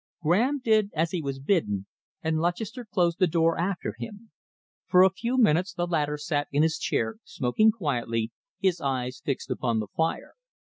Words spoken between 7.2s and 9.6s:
smoking quietly, his eyes fixed